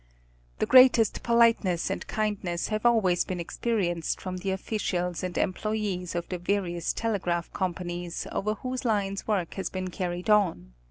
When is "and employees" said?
5.21-6.15